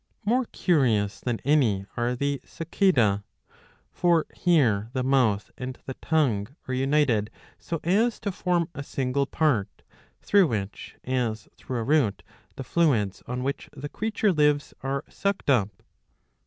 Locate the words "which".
10.47-10.95, 13.43-13.69